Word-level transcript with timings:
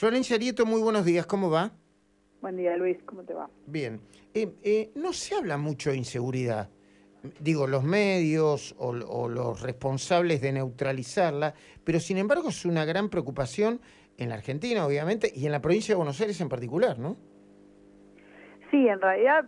Florencia 0.00 0.36
Arieto, 0.36 0.64
muy 0.64 0.80
buenos 0.80 1.04
días, 1.04 1.26
¿cómo 1.26 1.50
va? 1.50 1.72
Buen 2.40 2.56
día, 2.56 2.74
Luis, 2.74 2.96
¿cómo 3.04 3.22
te 3.22 3.34
va? 3.34 3.50
Bien. 3.66 4.00
Eh, 4.32 4.50
eh, 4.62 4.92
no 4.94 5.12
se 5.12 5.34
habla 5.34 5.58
mucho 5.58 5.90
de 5.90 5.98
inseguridad. 5.98 6.70
Digo, 7.38 7.66
los 7.66 7.84
medios 7.84 8.74
o, 8.78 8.92
o, 8.92 9.28
los 9.28 9.60
responsables 9.60 10.40
de 10.40 10.52
neutralizarla, 10.52 11.52
pero 11.84 12.00
sin 12.00 12.16
embargo 12.16 12.48
es 12.48 12.64
una 12.64 12.86
gran 12.86 13.10
preocupación 13.10 13.78
en 14.16 14.30
la 14.30 14.36
Argentina, 14.36 14.86
obviamente, 14.86 15.30
y 15.36 15.44
en 15.44 15.52
la 15.52 15.60
provincia 15.60 15.92
de 15.92 15.96
Buenos 15.96 16.18
Aires 16.22 16.40
en 16.40 16.48
particular, 16.48 16.98
¿no? 16.98 17.18
Sí, 18.70 18.88
en 18.88 19.02
realidad 19.02 19.44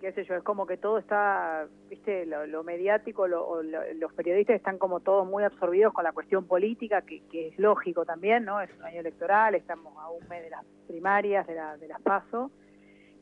qué 0.00 0.12
sé 0.12 0.24
yo, 0.24 0.34
es 0.34 0.42
como 0.42 0.66
que 0.66 0.76
todo 0.76 0.98
está, 0.98 1.66
viste, 1.88 2.26
lo, 2.26 2.64
mediático, 2.64 3.28
lo, 3.28 3.62
los 3.62 4.12
periodistas 4.14 4.56
están 4.56 4.78
como 4.78 5.00
todos 5.00 5.26
muy 5.26 5.44
absorbidos 5.44 5.92
con 5.92 6.04
la 6.04 6.12
cuestión 6.12 6.46
política, 6.46 7.02
que, 7.02 7.22
es 7.32 7.58
lógico 7.58 8.04
también, 8.04 8.44
¿no? 8.44 8.60
Es 8.60 8.70
un 8.76 8.84
año 8.84 9.00
electoral, 9.00 9.54
estamos 9.54 9.96
a 9.98 10.10
un 10.10 10.26
mes 10.28 10.42
de 10.42 10.50
las 10.50 10.64
primarias, 10.86 11.46
de, 11.46 11.54
la, 11.54 11.76
de 11.76 11.88
las 11.88 12.00
PASO, 12.00 12.50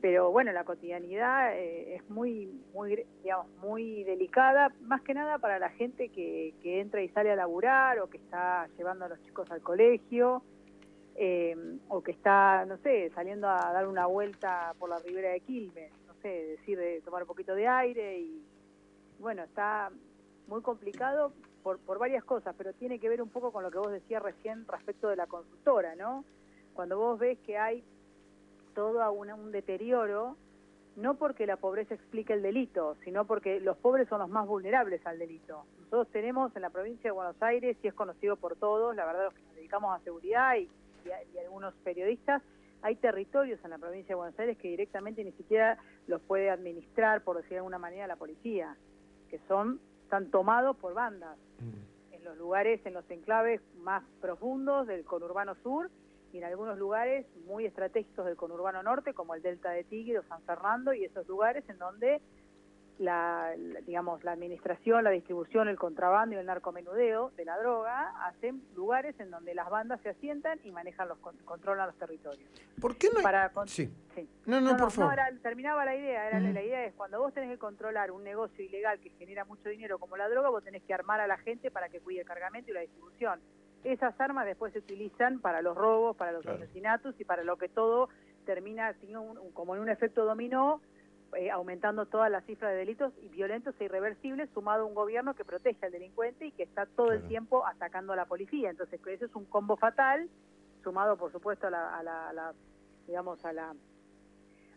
pero 0.00 0.30
bueno, 0.30 0.52
la 0.52 0.64
cotidianidad 0.64 1.56
eh, 1.56 1.96
es 1.96 2.08
muy, 2.08 2.46
muy, 2.72 3.04
digamos, 3.22 3.48
muy 3.56 4.04
delicada, 4.04 4.72
más 4.82 5.02
que 5.02 5.12
nada 5.12 5.38
para 5.38 5.58
la 5.58 5.70
gente 5.70 6.08
que, 6.10 6.54
que 6.62 6.80
entra 6.80 7.02
y 7.02 7.08
sale 7.08 7.32
a 7.32 7.36
laburar 7.36 7.98
o 7.98 8.08
que 8.08 8.18
está 8.18 8.68
llevando 8.78 9.06
a 9.06 9.08
los 9.08 9.20
chicos 9.22 9.50
al 9.50 9.60
colegio. 9.60 10.42
Eh, 11.20 11.56
o 11.88 12.00
que 12.00 12.12
está, 12.12 12.64
no 12.64 12.76
sé, 12.76 13.10
saliendo 13.12 13.48
a 13.48 13.72
dar 13.72 13.88
una 13.88 14.06
vuelta 14.06 14.72
por 14.78 14.88
la 14.88 15.00
ribera 15.00 15.30
de 15.30 15.40
Quilmes 15.40 15.90
sé, 16.22 16.28
decir 16.28 16.78
de 16.78 17.00
tomar 17.02 17.22
un 17.22 17.28
poquito 17.28 17.54
de 17.54 17.66
aire 17.66 18.20
y 18.20 18.42
bueno, 19.18 19.42
está 19.42 19.90
muy 20.46 20.62
complicado 20.62 21.32
por, 21.62 21.78
por 21.78 21.98
varias 21.98 22.24
cosas, 22.24 22.54
pero 22.56 22.72
tiene 22.72 22.98
que 22.98 23.08
ver 23.08 23.20
un 23.20 23.28
poco 23.28 23.52
con 23.52 23.62
lo 23.62 23.70
que 23.70 23.78
vos 23.78 23.90
decías 23.90 24.22
recién 24.22 24.66
respecto 24.66 25.08
de 25.08 25.16
la 25.16 25.26
consultora, 25.26 25.94
¿no? 25.96 26.24
Cuando 26.74 26.98
vos 26.98 27.18
ves 27.18 27.38
que 27.40 27.58
hay 27.58 27.82
todo 28.74 29.10
un, 29.12 29.30
un 29.32 29.50
deterioro, 29.50 30.36
no 30.96 31.14
porque 31.14 31.46
la 31.46 31.56
pobreza 31.56 31.94
explique 31.94 32.32
el 32.32 32.42
delito, 32.42 32.96
sino 33.04 33.24
porque 33.24 33.60
los 33.60 33.76
pobres 33.76 34.08
son 34.08 34.20
los 34.20 34.28
más 34.28 34.46
vulnerables 34.46 35.04
al 35.06 35.18
delito. 35.18 35.64
Nosotros 35.78 36.08
tenemos 36.08 36.54
en 36.56 36.62
la 36.62 36.70
provincia 36.70 37.08
de 37.08 37.12
Buenos 37.12 37.40
Aires, 37.42 37.76
y 37.82 37.88
es 37.88 37.94
conocido 37.94 38.36
por 38.36 38.56
todos, 38.56 38.94
la 38.94 39.06
verdad 39.06 39.24
los 39.24 39.34
que 39.34 39.42
nos 39.42 39.54
dedicamos 39.56 39.98
a 39.98 40.04
seguridad 40.04 40.56
y, 40.56 40.68
y 41.04 41.38
algunos 41.38 41.74
periodistas, 41.84 42.42
hay 42.82 42.96
territorios 42.96 43.58
en 43.64 43.70
la 43.70 43.78
provincia 43.78 44.14
de 44.14 44.14
Buenos 44.16 44.38
Aires 44.38 44.56
que 44.58 44.68
directamente 44.68 45.24
ni 45.24 45.32
siquiera 45.32 45.78
los 46.06 46.20
puede 46.22 46.50
administrar, 46.50 47.22
por 47.22 47.36
decir 47.36 47.50
de 47.50 47.56
alguna 47.58 47.78
manera, 47.78 48.06
la 48.06 48.16
policía, 48.16 48.76
que 49.30 49.40
son, 49.48 49.80
están 50.04 50.30
tomados 50.30 50.76
por 50.76 50.94
bandas, 50.94 51.36
mm. 51.60 52.14
en 52.14 52.24
los 52.24 52.36
lugares, 52.36 52.84
en 52.84 52.94
los 52.94 53.08
enclaves 53.10 53.60
más 53.78 54.04
profundos 54.20 54.86
del 54.86 55.04
conurbano 55.04 55.54
sur 55.62 55.90
y 56.32 56.38
en 56.38 56.44
algunos 56.44 56.78
lugares 56.78 57.26
muy 57.46 57.64
estratégicos 57.64 58.26
del 58.26 58.36
conurbano 58.36 58.82
norte, 58.82 59.14
como 59.14 59.34
el 59.34 59.42
Delta 59.42 59.70
de 59.70 59.84
Tigre 59.84 60.18
o 60.18 60.22
San 60.24 60.42
Fernando, 60.42 60.92
y 60.92 61.04
esos 61.04 61.26
lugares 61.26 61.64
en 61.68 61.78
donde 61.78 62.20
la, 62.98 63.54
digamos, 63.86 64.24
la 64.24 64.32
administración, 64.32 65.04
la 65.04 65.10
distribución, 65.10 65.68
el 65.68 65.76
contrabando 65.76 66.34
y 66.34 66.38
el 66.38 66.46
narcomenudeo 66.46 67.30
de 67.36 67.44
la 67.44 67.56
droga 67.58 68.12
hacen 68.26 68.62
lugares 68.74 69.18
en 69.20 69.30
donde 69.30 69.54
las 69.54 69.70
bandas 69.70 70.00
se 70.02 70.10
asientan 70.10 70.58
y 70.64 70.72
manejan 70.72 71.08
los 71.08 71.18
controlan 71.18 71.86
los 71.86 71.96
territorios. 71.96 72.48
¿Por 72.80 72.96
qué 72.96 73.08
no? 73.14 73.22
Para, 73.22 73.52
sí. 73.66 73.90
No, 74.46 74.60
no, 74.60 74.76
por 74.76 74.90
favor. 74.90 75.14
terminaba 75.42 75.84
la 75.84 75.94
idea, 75.94 76.28
era, 76.28 76.40
la 76.40 76.62
idea 76.62 76.84
es 76.86 76.94
cuando 76.94 77.20
vos 77.20 77.32
tenés 77.32 77.50
que 77.50 77.58
controlar 77.58 78.10
un 78.10 78.24
negocio 78.24 78.64
ilegal 78.64 78.98
que 78.98 79.10
genera 79.10 79.44
mucho 79.44 79.68
dinero 79.68 79.98
como 79.98 80.16
la 80.16 80.28
droga, 80.28 80.48
vos 80.48 80.64
tenés 80.64 80.82
que 80.82 80.92
armar 80.92 81.20
a 81.20 81.26
la 81.26 81.38
gente 81.38 81.70
para 81.70 81.88
que 81.88 82.00
cuide 82.00 82.20
el 82.20 82.26
cargamento 82.26 82.70
y 82.70 82.74
la 82.74 82.80
distribución. 82.80 83.40
Esas 83.84 84.20
armas 84.20 84.44
después 84.44 84.72
se 84.72 84.80
utilizan 84.80 85.38
para 85.38 85.62
los 85.62 85.76
robos, 85.76 86.16
para 86.16 86.32
los 86.32 86.44
asesinatos 86.44 87.14
y 87.20 87.24
para 87.24 87.44
lo 87.44 87.56
que 87.58 87.68
todo 87.68 88.08
termina 88.44 88.94
como 89.54 89.76
en 89.76 89.82
un 89.82 89.88
efecto 89.88 90.24
dominó 90.24 90.80
eh, 91.36 91.50
aumentando 91.50 92.06
todas 92.06 92.30
las 92.30 92.44
cifras 92.44 92.72
de 92.72 92.78
delitos 92.78 93.12
y 93.22 93.28
violentos 93.28 93.74
e 93.78 93.84
irreversibles, 93.84 94.48
sumado 94.54 94.84
a 94.84 94.86
un 94.86 94.94
gobierno 94.94 95.34
que 95.34 95.44
protege 95.44 95.86
al 95.86 95.92
delincuente 95.92 96.46
y 96.46 96.52
que 96.52 96.62
está 96.62 96.86
todo 96.86 97.12
el 97.12 97.26
tiempo 97.28 97.66
atacando 97.66 98.12
a 98.12 98.16
la 98.16 98.26
policía. 98.26 98.70
Entonces, 98.70 99.00
eso 99.06 99.26
es 99.26 99.34
un 99.34 99.44
combo 99.44 99.76
fatal, 99.76 100.28
sumado, 100.82 101.16
por 101.16 101.30
supuesto, 101.32 101.66
a 101.66 101.70
la, 101.70 102.54
digamos, 103.06 103.44
a 103.44 103.52
la 103.52 103.74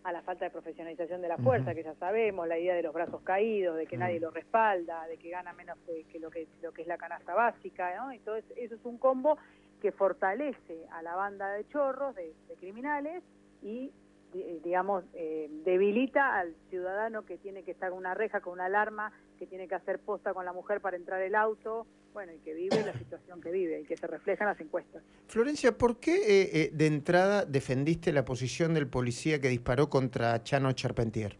a 0.03 0.12
la 0.12 0.24
falta 0.24 0.46
de 0.46 0.52
profesionalización 0.52 1.22
de 1.22 1.28
la 1.28 1.38
fuerza, 1.38 1.76
que 1.76 1.84
ya 1.84 1.94
sabemos, 1.94 2.48
la 2.48 2.58
idea 2.58 2.74
de 2.74 2.81
los 2.81 2.92
brazos 2.92 3.22
caídos, 3.22 3.78
de 3.78 3.86
que 3.86 3.97
nadie 3.97 4.20
lo 4.20 4.31
respalda, 4.31 5.06
de 5.06 5.18
que 5.18 5.30
gana 5.30 5.53
menos 5.53 5.78
que, 5.86 6.20
lo 6.20 6.31
que 6.31 6.47
lo 6.64 6.72
que 6.72 6.81
es 6.81 6.88
la 6.88 6.97
canasta 6.97 7.36
básica, 7.36 7.96
¿no? 7.97 8.12
Entonces, 8.12 8.46
eso 8.58 8.74
es 8.74 8.84
un 8.84 8.97
combo 8.97 9.38
que 9.80 9.92
fortalece 9.92 10.88
a 10.92 11.03
la 11.03 11.16
banda 11.16 11.52
de 11.52 11.68
chorros, 11.68 12.16
de 12.16 12.34
criminales, 12.59 13.24
y 13.62 13.92
digamos, 14.31 15.03
eh, 15.14 15.50
debilita 15.66 16.38
al 16.38 16.56
ciudadano 16.69 17.24
que 17.25 17.38
tiene 17.38 17.64
que 17.64 17.72
estar 17.72 17.90
con 17.90 18.00
una 18.00 18.14
reja, 18.14 18.42
con 18.42 18.53
una 18.53 18.66
alarma, 18.66 19.12
que 19.38 19.46
tiene 19.46 19.68
que 19.68 19.75
hacer 19.75 20.00
posta 20.00 20.34
con 20.34 20.46
la 20.46 20.53
mujer 20.53 20.81
para 20.81 20.97
entrar 20.97 21.22
el 21.22 21.36
auto, 21.36 21.86
bueno, 22.14 22.31
y 22.34 22.38
que 22.40 22.53
vive 22.53 22.84
la 22.86 22.94
situación 22.94 23.41
que 23.41 23.52
vive 23.52 23.81
y 23.81 23.84
que 23.86 23.97
se 23.97 24.08
refleja 24.08 24.44
en 24.44 24.50
las 24.50 24.59
encuestas. 24.59 25.03
Florencia, 25.28 25.78
¿por 25.78 26.00
qué 26.00 26.16
eh, 26.16 26.50
eh, 26.53 26.70
de 26.74 26.88
entrada 26.88 27.46
defendiste 27.46 28.14
la 28.14 28.25
posición 28.25 28.74
del 28.74 28.88
policía 28.88 29.40
que 29.40 29.50
disparó 29.50 29.90
contra 29.90 30.44
Chano 30.44 30.72
Charpentier? 30.74 31.38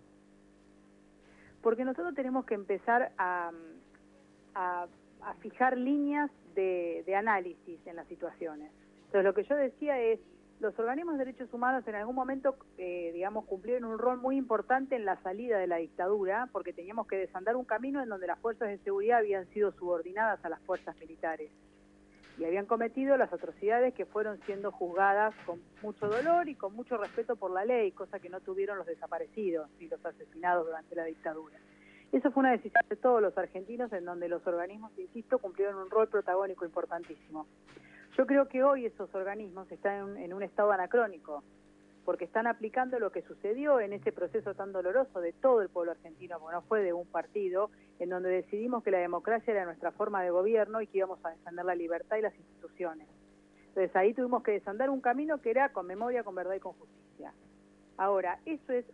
Porque 1.62 1.86
nosotros 1.86 2.16
tenemos 2.16 2.46
que 2.46 2.56
empezar 2.56 3.12
a, 3.18 3.52
a, 4.56 4.88
fijar 5.40 5.78
líneas 5.78 6.32
de, 6.56 7.04
de 7.06 7.16
análisis 7.16 7.80
en 7.86 7.96
las 7.96 8.08
situaciones. 8.08 8.72
Entonces, 9.06 9.24
lo 9.24 9.34
que 9.34 9.44
yo 9.44 9.56
decía 9.56 10.00
es, 10.02 10.20
los 10.62 10.78
organismos 10.78 11.18
de 11.18 11.26
derechos 11.26 11.52
humanos 11.54 11.86
en 11.88 11.96
algún 11.96 12.16
momento, 12.16 12.56
eh, 12.78 13.12
digamos, 13.14 13.46
cumplieron 13.46 13.86
un 13.86 13.98
rol 13.98 14.20
muy 14.20 14.38
importante 14.38 14.96
en 14.96 15.06
la 15.06 15.22
salida 15.24 15.58
de 15.58 15.66
la 15.66 15.78
dictadura, 15.78 16.48
porque 16.52 16.72
teníamos 16.72 17.08
que 17.08 17.18
desandar 17.18 17.56
un 17.56 17.66
camino 17.66 18.02
en 18.02 18.10
donde 18.10 18.28
las 18.28 18.40
fuerzas 18.40 18.70
de 18.70 18.78
seguridad 18.80 19.20
habían 19.20 19.48
sido 19.50 19.72
subordinadas 19.74 20.44
a 20.46 20.50
las 20.50 20.62
fuerzas 20.62 20.96
militares 21.00 21.52
y 22.38 22.46
habían 22.46 22.66
cometido 22.66 23.18
las 23.18 23.34
atrocidades 23.34 23.94
que 23.94 24.06
fueron 24.06 24.40
siendo 24.46 24.72
juzgadas 24.72 25.34
con 25.46 25.60
mucho 25.82 26.08
dolor 26.08 26.48
y 26.48 26.56
con 26.56 26.76
mucho 26.76 26.98
respeto 26.98 27.36
por 27.36 27.52
la 27.52 27.66
ley, 27.66 27.92
cosa 27.92 28.20
que 28.20 28.30
no 28.30 28.40
tuvieron 28.40 28.78
los 28.78 28.88
desaparecidos 28.88 29.70
y 29.80 29.88
los 29.88 30.04
asesinados 30.06 30.68
durante 30.68 30.96
la 30.96 31.06
dictadura. 31.06 31.58
Eso 32.12 32.32
fue 32.32 32.42
una 32.42 32.52
decisión 32.52 32.84
de 32.88 32.96
todos 32.98 33.22
los 33.22 33.38
argentinos 33.38 33.92
en 33.94 34.06
donde 34.06 34.28
los 34.28 34.46
organismos, 34.46 34.92
insisto, 34.98 35.40
cumplieron 35.40 35.76
un 35.76 35.90
rol 35.90 36.08
protagónico 36.08 36.66
importantísimo. 36.66 37.48
Yo 38.18 38.26
creo 38.26 38.48
que 38.48 38.64
hoy 38.64 38.86
esos 38.86 39.14
organismos 39.16 39.72
están 39.72 40.18
en, 40.18 40.34
un 40.34 40.44
estado 40.44 40.72
anacrónico, 40.72 41.44
porque 42.04 42.26
están 42.26 42.46
aplicando 42.46 43.00
lo 43.00 43.12
que 43.12 43.22
sucedió 43.22 43.80
en 43.80 43.94
ese 43.94 44.12
proceso 44.12 44.54
tan 44.54 44.74
doloroso 44.74 45.22
de 45.22 45.32
todo 45.34 45.62
el 45.62 45.70
pueblo 45.70 45.92
argentino, 45.92 46.40
porque 46.40 46.56
no 46.56 46.62
fue 46.64 46.82
de 46.82 46.92
un 46.92 47.08
partido, 47.08 47.70
en 48.00 48.10
donde 48.10 48.30
decidimos 48.30 48.84
que 48.84 48.92
la 48.92 48.98
democracia 48.98 49.54
era 49.54 49.66
nuestra 49.66 49.92
forma 49.92 50.22
de 50.24 50.32
gobierno 50.32 50.82
y 50.82 50.88
que 50.88 50.98
íbamos 50.98 51.24
a 51.24 51.30
defender 51.30 51.64
la 51.64 51.76
libertad 51.76 52.18
y 52.18 52.22
las 52.22 52.36
instituciones. 52.36 53.08
Entonces 53.70 53.96
ahí 53.96 54.14
tuvimos 54.14 54.44
que 54.44 54.52
desandar 54.52 54.90
un 54.90 55.00
camino 55.00 55.40
que 55.40 55.52
era 55.52 55.70
con 55.70 55.88
memoria, 55.88 56.24
con 56.24 56.36
verdad 56.36 56.56
y 56.56 56.60
con 56.60 56.74
justicia. 56.74 57.34
Ahora, 57.96 58.40
eso 58.46 58.74
es, 58.74 58.86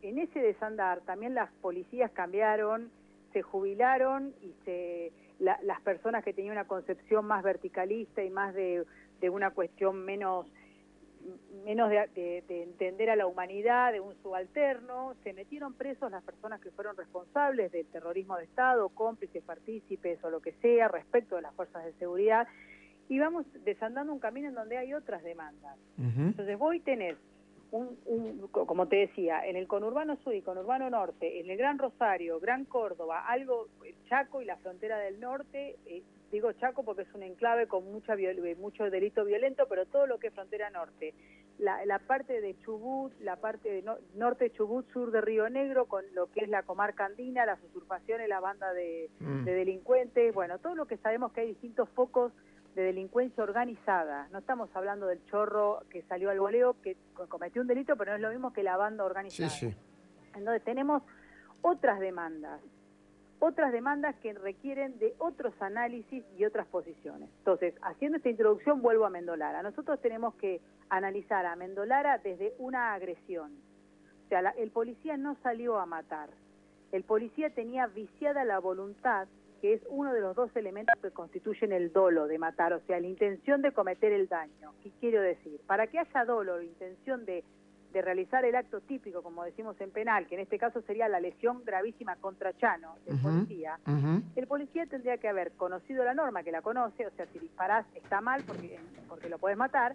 en 0.00 0.18
ese 0.18 0.40
desandar 0.40 1.02
también 1.02 1.34
las 1.34 1.52
policías 1.60 2.10
cambiaron, 2.12 2.90
se 3.34 3.42
jubilaron 3.42 4.32
y 4.40 4.54
se 4.64 5.12
las 5.42 5.80
personas 5.80 6.24
que 6.24 6.32
tenían 6.32 6.52
una 6.52 6.66
concepción 6.66 7.26
más 7.26 7.42
verticalista 7.42 8.22
y 8.22 8.30
más 8.30 8.54
de, 8.54 8.84
una 9.30 9.50
cuestión 9.50 10.04
menos 10.04 10.46
menos 11.64 11.88
de, 11.88 12.42
entender 12.48 13.08
a 13.08 13.14
la 13.14 13.28
humanidad, 13.28 13.92
de 13.92 14.00
un 14.00 14.14
subalterno, 14.22 15.14
se 15.22 15.32
metieron 15.32 15.72
presos 15.74 16.10
las 16.10 16.24
personas 16.24 16.60
que 16.60 16.72
fueron 16.72 16.96
responsables 16.96 17.70
del 17.70 17.86
terrorismo 17.86 18.36
de 18.36 18.44
Estado, 18.44 18.88
cómplices, 18.88 19.42
partícipes 19.44 20.22
o 20.24 20.30
lo 20.30 20.40
que 20.40 20.52
sea 20.54 20.88
respecto 20.88 21.36
de 21.36 21.42
las 21.42 21.54
fuerzas 21.54 21.84
de 21.84 21.92
seguridad, 21.94 22.48
y 23.08 23.20
vamos 23.20 23.46
desandando 23.64 24.12
un 24.12 24.18
camino 24.18 24.48
en 24.48 24.54
donde 24.54 24.78
hay 24.78 24.94
otras 24.94 25.22
demandas. 25.22 25.78
Entonces 25.96 26.58
vos 26.58 26.74
tenés 26.82 27.16
un, 27.72 28.48
como 28.50 28.86
te 28.86 28.96
decía, 28.96 29.46
en 29.46 29.56
el 29.56 29.66
conurbano 29.66 30.16
sur 30.16 30.34
y 30.34 30.42
conurbano 30.42 30.90
norte, 30.90 31.40
en 31.40 31.50
el 31.50 31.56
Gran 31.56 31.78
Rosario, 31.78 32.38
Gran 32.38 32.66
Córdoba, 32.66 33.26
algo, 33.26 33.68
Chaco 34.08 34.42
y 34.42 34.44
la 34.44 34.56
frontera 34.58 34.98
del 34.98 35.18
norte, 35.18 35.76
eh, 35.86 36.02
digo 36.30 36.52
Chaco 36.52 36.84
porque 36.84 37.02
es 37.02 37.14
un 37.14 37.22
enclave 37.22 37.66
con 37.66 37.90
mucha 37.90 38.14
mucho 38.58 38.90
delito 38.90 39.24
violento, 39.24 39.66
pero 39.68 39.86
todo 39.86 40.06
lo 40.06 40.18
que 40.18 40.28
es 40.28 40.34
frontera 40.34 40.68
norte, 40.68 41.14
la, 41.58 41.84
la 41.86 41.98
parte 41.98 42.42
de 42.42 42.58
Chubut, 42.58 43.12
la 43.20 43.36
parte 43.36 43.70
de 43.70 43.84
norte 44.16 44.44
de 44.44 44.52
Chubut, 44.52 44.90
sur 44.92 45.10
de 45.10 45.22
Río 45.22 45.48
Negro, 45.48 45.86
con 45.86 46.04
lo 46.14 46.30
que 46.30 46.40
es 46.40 46.50
la 46.50 46.64
comarca 46.64 47.06
andina, 47.06 47.46
las 47.46 47.62
usurpaciones, 47.62 48.28
la 48.28 48.40
banda 48.40 48.74
de, 48.74 49.08
mm. 49.20 49.44
de 49.44 49.54
delincuentes, 49.54 50.34
bueno, 50.34 50.58
todo 50.58 50.74
lo 50.74 50.86
que 50.86 50.98
sabemos 50.98 51.32
que 51.32 51.40
hay 51.40 51.48
distintos 51.48 51.88
focos 51.90 52.32
de 52.74 52.82
delincuencia 52.82 53.42
organizada. 53.42 54.28
No 54.32 54.38
estamos 54.38 54.70
hablando 54.74 55.06
del 55.06 55.24
chorro 55.26 55.80
que 55.90 56.02
salió 56.02 56.30
al 56.30 56.38
goleo, 56.38 56.76
que 56.82 56.96
cometió 57.28 57.62
un 57.62 57.68
delito, 57.68 57.96
pero 57.96 58.12
no 58.12 58.16
es 58.16 58.22
lo 58.22 58.30
mismo 58.30 58.52
que 58.52 58.62
la 58.62 58.76
banda 58.76 59.04
organizada. 59.04 59.50
Sí, 59.50 59.70
sí. 59.70 59.76
Entonces 60.34 60.64
tenemos 60.64 61.02
otras 61.60 62.00
demandas, 62.00 62.60
otras 63.38 63.72
demandas 63.72 64.16
que 64.16 64.32
requieren 64.32 64.98
de 64.98 65.14
otros 65.18 65.54
análisis 65.60 66.24
y 66.36 66.44
otras 66.44 66.66
posiciones. 66.66 67.28
Entonces, 67.38 67.74
haciendo 67.82 68.16
esta 68.16 68.30
introducción, 68.30 68.82
vuelvo 68.82 69.04
a 69.04 69.10
Mendolara. 69.10 69.62
Nosotros 69.62 70.00
tenemos 70.00 70.34
que 70.36 70.60
analizar 70.88 71.44
a 71.46 71.56
Mendolara 71.56 72.18
desde 72.18 72.54
una 72.58 72.94
agresión. 72.94 73.52
O 74.26 74.28
sea, 74.28 74.40
el 74.56 74.70
policía 74.70 75.16
no 75.16 75.36
salió 75.42 75.78
a 75.78 75.86
matar. 75.86 76.30
El 76.92 77.04
policía 77.04 77.50
tenía 77.50 77.86
viciada 77.86 78.44
la 78.44 78.58
voluntad, 78.58 79.26
que 79.62 79.74
es 79.74 79.82
uno 79.88 80.12
de 80.12 80.20
los 80.20 80.34
dos 80.34 80.54
elementos 80.56 80.98
que 81.00 81.12
constituyen 81.12 81.70
el 81.70 81.92
dolo 81.92 82.26
de 82.26 82.36
matar, 82.36 82.72
o 82.72 82.80
sea, 82.80 82.98
la 82.98 83.06
intención 83.06 83.62
de 83.62 83.70
cometer 83.70 84.12
el 84.12 84.26
daño. 84.26 84.74
¿Qué 84.82 84.90
quiero 84.98 85.22
decir? 85.22 85.60
Para 85.68 85.86
que 85.86 86.00
haya 86.00 86.24
dolo, 86.24 86.58
la 86.58 86.64
intención 86.64 87.24
de, 87.24 87.44
realizar 87.92 88.44
el 88.44 88.56
acto 88.56 88.80
típico, 88.80 89.22
como 89.22 89.44
decimos 89.44 89.78
en 89.80 89.90
penal, 89.90 90.26
que 90.26 90.34
en 90.34 90.40
este 90.40 90.58
caso 90.58 90.80
sería 90.80 91.08
la 91.08 91.20
lesión 91.20 91.62
gravísima 91.62 92.16
contra 92.16 92.56
Chano, 92.56 92.96
el 93.06 93.18
policía, 93.18 93.78
el 94.34 94.46
policía 94.46 94.86
tendría 94.86 95.18
que 95.18 95.28
haber 95.28 95.52
conocido 95.52 96.02
la 96.02 96.14
norma, 96.14 96.42
que 96.42 96.50
la 96.50 96.62
conoce, 96.62 97.06
o 97.06 97.10
sea, 97.10 97.26
si 97.26 97.38
disparás 97.38 97.84
está 97.94 98.22
mal 98.22 98.42
porque, 98.46 98.80
porque 99.08 99.28
lo 99.28 99.38
puedes 99.38 99.58
matar, 99.58 99.94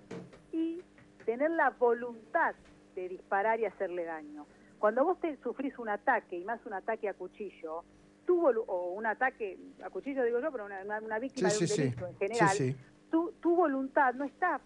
y 0.51 0.79
tener 1.25 1.49
la 1.49 1.71
voluntad 1.71 2.53
de 2.93 3.09
disparar 3.09 3.59
y 3.59 3.65
hacerle 3.65 4.05
daño. 4.05 4.45
Cuando 4.77 5.03
vos 5.03 5.19
te 5.19 5.35
sufrís 5.37 5.77
un 5.79 5.89
ataque, 5.89 6.37
y 6.37 6.45
más 6.45 6.63
un 6.67 6.73
ataque 6.73 7.09
a 7.09 7.15
cuchillo, 7.15 7.83
tuvo 8.27 8.49
o 8.67 8.91
un 8.91 9.07
ataque 9.07 9.57
a 9.83 9.89
cuchillo 9.89 10.23
digo 10.23 10.39
yo, 10.39 10.51
pero 10.51 10.65
una, 10.65 11.17
víctima 11.17 11.49
de 11.49 11.57
un 11.57 11.65
delito 11.65 12.07
en 12.07 12.17
general, 12.17 12.75
tu, 13.09 13.31
tu 13.39 13.55
voluntad 13.55 14.13
no 14.13 14.25
está 14.25 14.61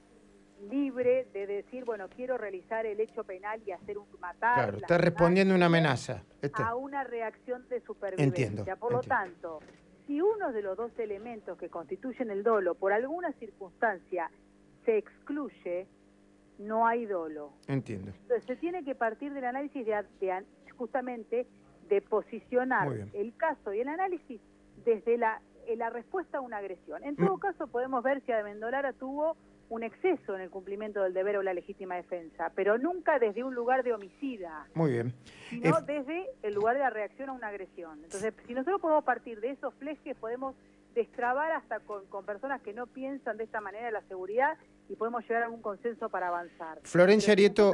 libre 0.69 1.28
de 1.34 1.48
decir, 1.48 1.86
bueno, 1.86 2.08
quiero 2.10 2.38
realizar 2.38 2.86
el 2.86 3.00
hecho 3.00 3.24
penal 3.24 3.62
y 3.66 3.72
hacer 3.72 3.98
un 3.98 4.08
matar. 4.19 4.56
Claro, 4.56 4.78
está 4.78 4.98
respondiendo 4.98 5.56
una 5.56 5.68
amenaza. 5.68 6.24
A 6.54 6.75
una 6.75 7.04
reacción 7.04 7.68
de 7.69 7.81
supervivencia. 7.81 8.48
Entiendo, 8.48 8.75
por 8.80 8.92
lo 8.92 9.02
tanto, 9.02 9.60
si 10.06 10.22
uno 10.22 10.52
de 10.52 10.62
los 10.62 10.75
dos 10.75 10.92
elementos 11.00 11.57
que 11.57 11.69
constituyen 11.69 12.31
el 12.31 12.44
dolo 12.44 12.75
por 12.75 12.94
alguna 12.94 13.31
circunstancia 13.34 14.30
se 14.86 14.98
excluye, 14.98 15.88
no 16.57 16.86
hay 16.86 17.06
dolo. 17.06 17.54
Entiendo. 17.68 18.12
Entonces 18.24 18.46
se 18.46 18.56
tiene 18.56 18.84
que 18.84 18.96
partir 18.96 19.34
del 19.34 19.46
análisis 19.46 19.86
de, 19.86 20.46
justamente 20.78 21.48
de 21.92 22.02
posicionar 22.02 22.88
el 23.12 23.36
caso 23.36 23.74
y 23.74 23.82
el 23.82 23.90
análisis 23.90 24.40
desde 24.86 25.18
la, 25.18 25.42
eh, 25.68 25.76
la 25.76 25.90
respuesta 25.90 26.38
a 26.38 26.42
una 26.42 26.58
agresión. 26.58 27.04
En 27.04 27.18
todo 27.18 27.36
mm. 27.36 27.40
caso 27.40 27.68
podemos 27.68 28.02
ver 28.02 28.22
si 28.26 28.32
Amendolara 28.32 28.94
tuvo 28.94 29.36
un 29.68 29.84
exceso 29.84 30.36
en 30.36 30.42
el 30.42 30.50
cumplimiento 30.50 31.04
del 31.04 31.14
deber 31.14 31.36
o 31.36 31.44
la 31.44 31.54
legítima 31.54 31.96
defensa, 31.96 32.50
pero 32.56 32.78
nunca 32.78 33.20
desde 33.20 33.44
un 33.44 33.54
lugar 33.54 33.84
de 33.84 33.94
homicida. 33.94 34.68
Muy 34.74 34.92
bien. 34.92 35.14
Sino 35.50 35.82
desde 35.82 36.30
el 36.44 36.54
lugar 36.54 36.76
de 36.76 36.80
la 36.80 36.90
reacción 36.90 37.28
a 37.28 37.34
una 37.34 37.48
agresión. 37.48 38.00
Entonces, 38.04 38.34
si 38.48 38.54
nosotros 38.54 38.80
podemos 38.80 39.04
partir 39.04 39.42
de 39.42 39.52
esos 39.52 39.74
flejes, 39.76 40.16
podemos 40.16 40.56
destrabar 40.94 41.52
hasta 41.52 41.80
con, 41.80 42.04
personas 42.26 42.62
que 42.62 42.74
no 42.74 42.88
piensan 42.88 43.38
de 43.38 43.46
esta 43.46 43.62
manera 43.62 43.92
la 43.92 44.02
seguridad 44.08 44.58
y 44.90 44.96
podemos 44.96 45.24
llegar 45.24 45.44
a 45.44 45.50
un 45.50 45.62
consenso 45.62 46.10
para 46.10 46.28
avanzar. 46.28 46.80
Florencia 46.84 47.34
Arieto, 47.34 47.74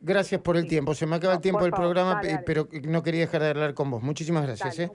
gracias 0.00 0.40
por 0.40 0.56
el 0.56 0.66
tiempo. 0.66 0.94
Se 0.94 1.06
me 1.06 1.16
acaba 1.16 1.34
el 1.34 1.40
tiempo 1.40 1.62
del 1.62 1.72
programa, 1.72 2.20
pero 2.46 2.68
no 2.84 3.02
quería 3.02 3.22
dejar 3.22 3.42
de 3.42 3.48
hablar 3.48 3.74
con 3.74 3.90
vos. 3.90 4.02
Muchísimas 4.02 4.46
gracias. 4.46 4.78
¿eh? 4.78 4.92